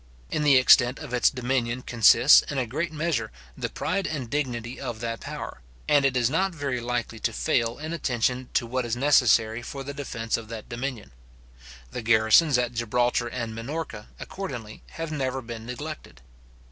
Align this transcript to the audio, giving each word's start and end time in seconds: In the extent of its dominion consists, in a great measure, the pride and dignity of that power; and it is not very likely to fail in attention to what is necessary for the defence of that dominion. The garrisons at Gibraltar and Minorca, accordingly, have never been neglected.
In 0.31 0.41
the 0.41 0.57
extent 0.57 0.97
of 0.97 1.13
its 1.13 1.29
dominion 1.29 1.83
consists, 1.83 2.41
in 2.51 2.57
a 2.57 2.65
great 2.65 2.91
measure, 2.91 3.31
the 3.55 3.69
pride 3.69 4.07
and 4.07 4.31
dignity 4.31 4.79
of 4.81 4.99
that 5.01 5.19
power; 5.19 5.61
and 5.87 6.03
it 6.05 6.17
is 6.17 6.27
not 6.27 6.55
very 6.55 6.81
likely 6.81 7.19
to 7.19 7.31
fail 7.31 7.77
in 7.77 7.93
attention 7.93 8.49
to 8.55 8.65
what 8.65 8.83
is 8.83 8.95
necessary 8.95 9.61
for 9.61 9.83
the 9.83 9.93
defence 9.93 10.37
of 10.37 10.47
that 10.47 10.67
dominion. 10.67 11.11
The 11.91 12.01
garrisons 12.01 12.57
at 12.57 12.73
Gibraltar 12.73 13.27
and 13.27 13.53
Minorca, 13.53 14.07
accordingly, 14.19 14.81
have 14.93 15.11
never 15.11 15.39
been 15.39 15.67
neglected. 15.67 16.21